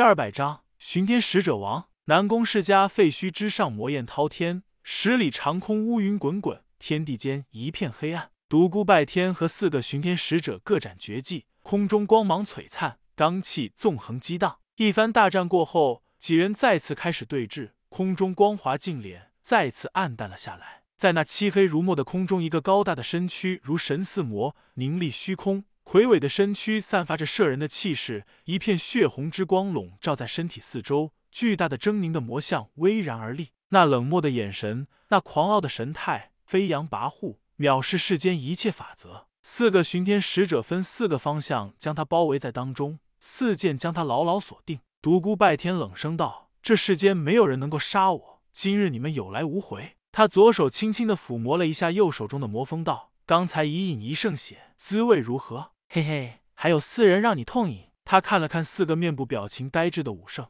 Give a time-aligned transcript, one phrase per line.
[0.00, 1.90] 第二百章巡天使者王。
[2.06, 8.30] 南宫世家废墟之上，魔焰滔天，十里长空乌云滚滚，天地间一片黑暗。
[8.48, 14.60] 独孤拜天和四个巡天使者各展绝技，空中光芒璀璨，罡气纵横激荡。
[14.76, 20.84] 一番大战过后，几人再次开始对峙，空中光华尽敛，再次暗淡了下来。
[20.96, 25.64] 在那漆黑如墨的空中，一个高大的身躯如神似魔，凝立虚空。
[25.90, 33.48] 魁伟的身躯散发着摄人的气势，一片血红之光笼罩在身体四周，巨大的狰狞的魔像巍然而立。
[33.70, 39.26] 那冷漠的眼神，那狂傲的神态，飞扬跋扈，藐视世间一切法则。
[39.42, 44.78] 四个巡天使者分四个方向将他包围在当中，四剑将他牢牢锁定。
[45.02, 57.88] 独孤拜天冷声道：“这世间没有人能够杀我，今日你们有来无回。”他左手轻轻的抚摸了一下右手中的魔锋，道：“刚才一饮一圣血，滋味如何？”嘿嘿，还有四人让你痛饮。
[58.04, 60.46] 他看了看四个面部表情呆滞的武圣，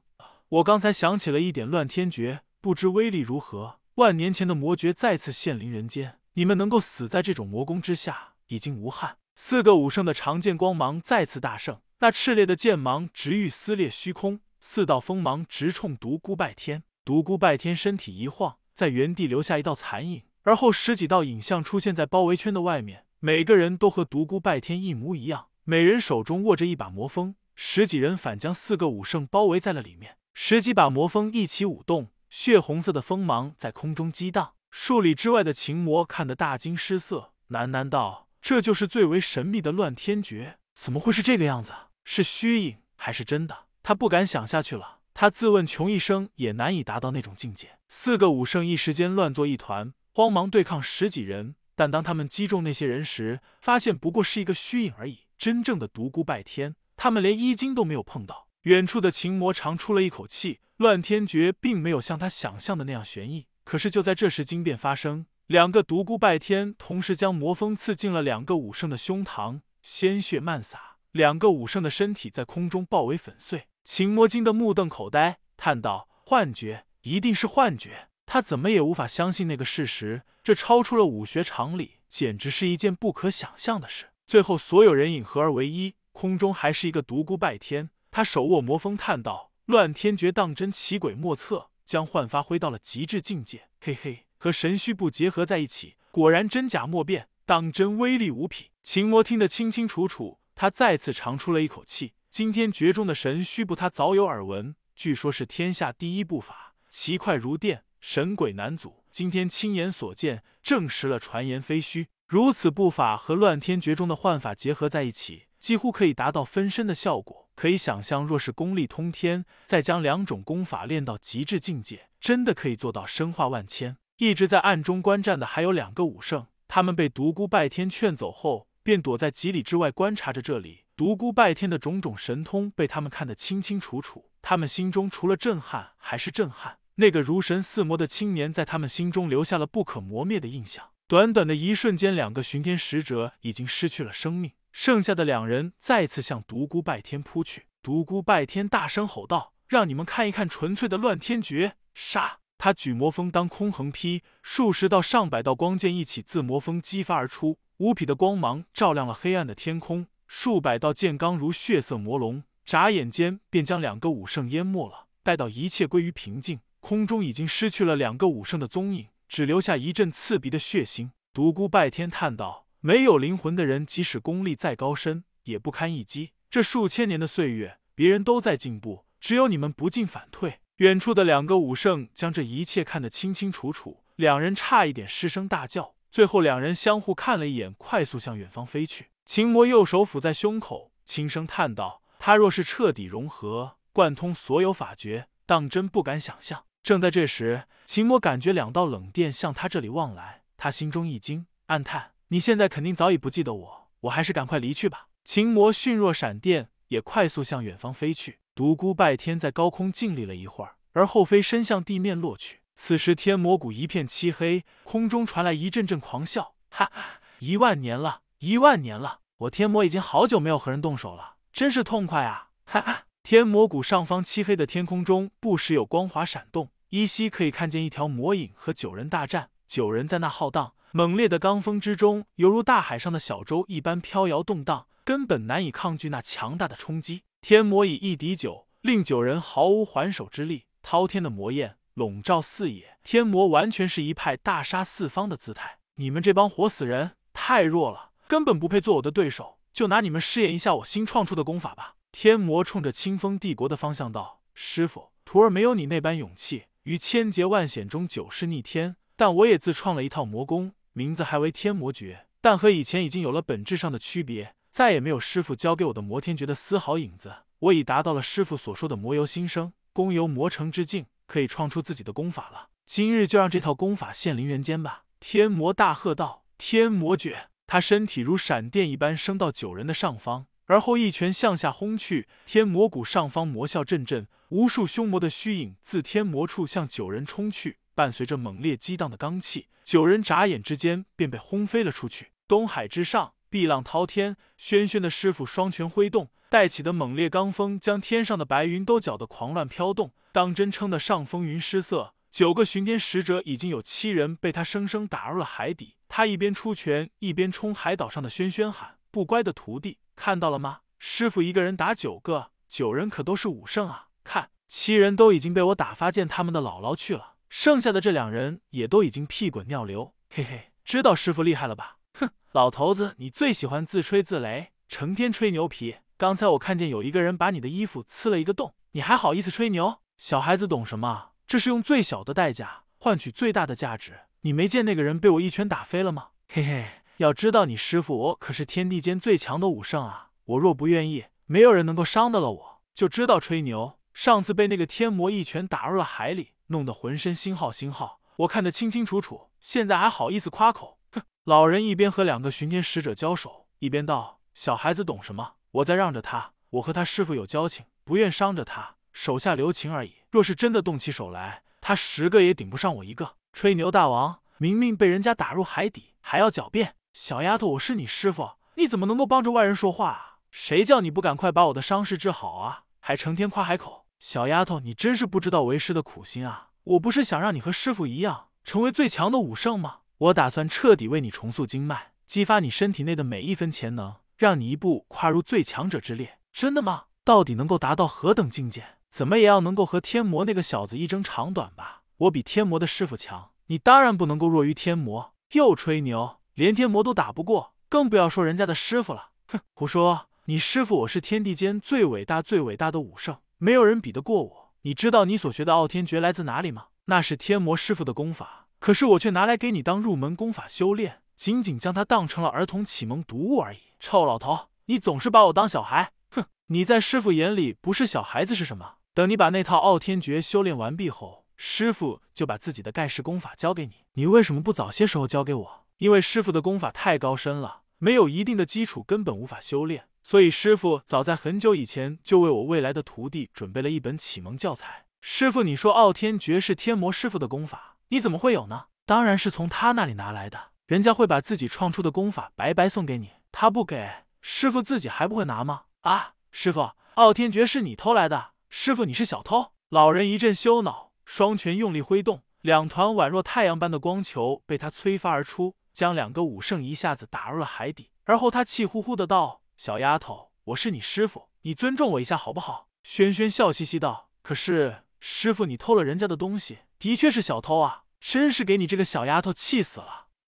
[0.50, 3.78] 我刚才想起了一点乱天诀，不知威力如何。
[3.95, 9.16] 万年前的魔诀再次现临人间，你们能够死在这种魔功之下，已经无憾。
[9.34, 16.82] 四个武圣的长剑光芒再次大盛，那炽烈的剑芒直欲撕裂虚空，四道锋芒直冲独孤拜天。
[17.02, 23.06] 独孤拜天身体一晃，在原地留下一道残影，而后十几道影像出现在包围圈的外面。
[23.23, 30.16] 每个人都和独孤拜天一模一样，每人手中握着一把魔锋，十几人反将四个武圣包围在了里面。
[30.32, 34.54] 十几把魔锋一起舞动，血红色的锋芒在空中激荡。
[34.71, 41.74] 数里之外的秦魔看得大惊失色，喃喃道：“这就是最为神秘的乱天诀，怎么会是这个样子？
[42.05, 45.01] 是虚影还是真的？”他不敢想下去了。
[45.12, 47.73] 他自问穷一生也难以达到那种境界。
[47.87, 51.57] 四个武圣一时间乱作一团，慌忙对抗十几人。
[51.80, 55.20] 但当他们击中那些人时，发现不过是一个虚影而已。
[55.38, 58.48] 真正的独孤拜天，他们连一筋都没有碰到。
[58.64, 63.46] 远处的秦魔长出了一口气，乱天诀并没有像他想象的那样玄异。
[63.64, 73.69] 可是就在这时，惊变发生，两个独孤拜天同时将魔锋刺进了两个武圣的胸膛，鲜血漫洒，两个武圣的身体在空中爆为粉碎。
[73.84, 84.11] 秦魔惊得目瞪口呆，叹道：“幻觉，一定是幻觉。”他怎么也无法相信那个事实，这超出了武学常理，简直是一件不可想象的事。
[84.25, 87.91] 最后，所有人影合而为一，空中还是一个独孤拜天。
[88.13, 93.65] 他手握魔锋，叹道：“乱天诀当真奇诡莫测，将幻发挥到了极致境界。
[93.81, 102.12] 嘿嘿，和神虚步结合在一起，果然真假莫辨，当真威力无匹。”秦魔听得清清楚楚，他再次长出了一口气。
[102.31, 107.83] 惊天诀中的神虚步，他早有耳闻，据说是天下第一步法，奇快如电。
[108.00, 112.09] 神鬼难阻，今天亲眼所见，证实了传言非虚。
[112.27, 117.50] 如此步法和乱天诀中的幻法结合在一起，几乎可以达到分身的效果。
[117.55, 123.99] 可以想象，若是功力通天，再将两种功法练到极致境界，真的可以做到身化万千。
[124.17, 130.84] 一直在暗中观战的还有两个武圣，他们被独孤拜天劝走后，便躲在几里之外观察着这里。
[130.97, 136.78] 独孤拜天的种种神通被他们看得清清楚楚，他们心中除了震撼，还是震撼。
[137.00, 140.91] 那个如神似魔的青年，在他们心中留下了不可磨灭的印象。
[141.09, 147.65] 短短的一瞬间，两个巡天使者已经失去了生命，剩下的两人再次向独孤拜天扑去。
[147.83, 152.41] 独孤拜天大声吼道：“让你们看一看纯粹的乱天诀！”杀！
[152.59, 165.06] 他举魔锋当空横劈，数十道、上百道光剑一起自魔锋激发而出，无匹的光芒照亮了黑暗的天空，数百道剑罡如血色魔龙，眨眼间便将两个武圣淹没了。
[165.22, 166.61] 待到一切归于平静。
[166.81, 171.11] 空中已经失去了两个武圣的踪影，只留下一阵刺鼻的血腥。
[171.33, 176.33] 独孤拜天叹道：“没有灵魂的人，即使功力再高深，也不堪一击。
[176.51, 185.95] 这数千年的岁月，别人都在进步，只有你们不进反退。”远处的两个武圣将这一切看得清清楚楚，两人差一点失声大叫。
[186.11, 189.11] 最后，两人相互看了一眼，快速向远方飞去。
[189.27, 208.38] 秦魔右手抚在胸口，轻声叹道：“他若是彻底融合，贯通所有法诀，当真不敢想象。”正在这时，秦魔感觉两道冷电向他这里望来，他心中一惊，暗叹：“你现在肯定早已不记得我，我还是赶快离去吧。”秦魔迅若闪电，也快速向远方飞去。
[208.55, 212.61] 独孤拜天在高空静立了一会儿，而后飞身向地面落去。
[212.75, 223.05] 此时天魔谷一片漆黑，空中传来一阵阵狂笑：“哈哈，一万年了，一万年了，我天魔已经好久没有和人动手了，真是痛快啊！”哈哈。
[223.22, 229.50] 天魔谷上方漆黑的天空中，不时有光华闪动，依稀可以看见一条魔影和九人大战。
[229.69, 237.22] 九人在那浩荡猛烈的罡风之中，犹如大海上的小舟一般飘摇动荡，根本难以抗拒那强大的冲击。
[237.40, 240.64] 天魔以一敌九，令九人毫无还手之力。
[240.82, 245.78] 滔天的魔焰笼罩四野，天魔完全是一派大杀四方的姿态。
[245.96, 249.58] 你们这帮活死人太弱了，根本不配做我的对手。
[249.73, 251.94] 就拿你们试验一下我新创出的功法吧。
[252.12, 258.97] 天魔冲着清风帝国的方向道：“师傅，徒儿没有你那般勇气，于千劫万险中九世逆天。
[259.17, 267.35] 但我也自创了一套魔功，名字还为天魔诀，但和以前已经有了本质上的区别，再也没有师傅教给我的魔天诀的丝毫影子。
[267.61, 272.71] 我已达到了师傅所说的魔由心生，功由魔成之境，可以创出自己的功法了。
[272.87, 292.28] 今日就让这套功法现灵人间吧！”天魔大喝道：“天魔诀！”他身体如闪电一般升到九人的上方，而后一拳向下轰去，天魔谷上方魔啸阵阵，无数凶魔的虚影自天魔处向九人冲去，伴随着猛烈激荡的罡气，九人眨眼之间便被轰飞了出去。
[292.46, 300.12] 东海之上，碧浪滔天，轩轩的师傅双拳挥动，带起的猛烈罡风将天上的白云都搅得狂乱飘动。
[300.31, 305.96] 当真称得上风云失色，九个巡天使者已经有七人被他生生打入了海底。
[306.08, 310.81] 他一边出拳，一边冲海岛上的轩轩喊：“不乖的徒弟，看到了吗？
[310.99, 314.09] 师傅一个人打九个，九人可都是武圣啊！
[314.23, 320.15] 看，七人都已经被我打发见他们的姥姥去了，剩下的这两人也都已经屁滚尿流。
[320.29, 321.99] 嘿嘿，知道师傅厉害了吧？
[322.19, 325.97] 哼，老头子，你最喜欢自吹自擂，成天吹牛皮。
[326.17, 330.01] 刚才我看见有一个人把你的衣服刺了一个洞，你还好意思吹牛？
[330.17, 331.31] 小孩子懂什么？
[331.47, 336.29] 这是用最小的代价换取最大的价值。”你没见那个人被我一拳打飞了吗？
[336.49, 340.31] 嘿嘿，要知道你师傅我可是天地间最强的武圣啊！
[340.46, 342.81] 我若不愿意，没有人能够伤得了我。
[342.94, 349.50] 就知道吹牛，上次被那个天魔一拳打入了海里，弄得浑身星号星号，我看得清清楚楚。
[349.58, 350.96] 现在还好意思夸口？
[351.12, 351.20] 哼！
[351.44, 355.56] 老人一边和两个巡天使者交手，一边道：“小孩子懂什么？
[355.73, 360.14] 我在让着他，我和他师傅有交情，不愿伤着他，手下留情而已。
[360.31, 366.94] 若是真的动起手来，他十个也顶不上我一个。”吹牛大王，明明被人家打入海底，还要狡辩？
[367.12, 370.39] 小丫头，我是你师傅，你怎么能够帮着外人说话啊？
[370.53, 372.85] 谁叫你不赶快把我的伤势治好啊？
[373.01, 374.07] 还成天夸海口！
[374.21, 376.69] 小丫头，你真是不知道为师的苦心啊！
[376.85, 380.01] 我不是想让你和师傅一样，成为最强的武圣吗？
[380.19, 386.39] 我打算彻底为你重塑经脉，激发你身体内的每一分潜能，让你一步跨入最强者之列。
[386.53, 387.07] 真的吗？
[387.25, 388.85] 到底能够达到何等境界？
[389.11, 392.03] 怎么也要能够和天魔那个小子一争长短吧？
[392.19, 395.35] 我比天魔的师傅强，你当然不能够弱于天魔。
[395.53, 399.31] 又吹牛，连天魔都打不过，更不要说人家的师傅了。
[399.47, 400.27] 哼，胡说！
[400.45, 404.73] 你师傅我是天地间最伟大、最伟大的武圣，没有人比得过我。
[404.83, 406.89] 你知道你所学的傲天诀来自哪里吗？
[407.07, 413.79] 那是天魔师傅的功法，可是我却拿来给你当入门功法修炼，仅仅将它当成了儿童启蒙读物而已。
[413.99, 416.12] 臭老头，你总是把我当小孩。
[416.29, 418.97] 哼，你在师傅眼里不是小孩子是什么？
[419.15, 421.47] 等你把那套傲天诀修炼完毕后。
[421.57, 425.80] 师傅就把自己的盖世功法交给你，你为什么不早些时候交给我？
[426.00, 430.06] 因为师傅的功法太高深了，没有一定的基础，根本无法修炼。
[430.23, 435.05] 所以师傅早在很久以前就为我未来的徒弟准备了一本启蒙教材。
[435.20, 438.87] 师傅，你说傲天诀是天魔师傅的功法，你怎么会有呢？
[439.05, 440.70] 当然是从他那里拿来的。
[440.87, 444.11] 人家会把自己创出的功法白白送给你，他不给，
[444.41, 445.82] 师傅自己还不会拿吗？
[446.00, 448.52] 啊，师傅，傲天诀是你偷来的？
[448.70, 449.73] 师傅，你是小偷？
[449.91, 451.11] 老人一阵羞恼。
[451.26, 458.09] 双拳用力挥动，两团宛若太阳般的光球被他催发而出，将两个武圣一下子打入了海底。
[458.25, 468.04] 而后他气呼呼的道：“小丫头，我是你师傅，你尊重我一下好不好？”轩轩笑嘻嘻道：“可是师傅，你偷了人家的东西，的确是小偷啊！
[468.19, 470.28] 真是给你这个小丫头气死了。”